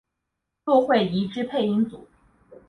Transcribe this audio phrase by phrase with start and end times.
[0.63, 2.07] 骆慧怡之配音组。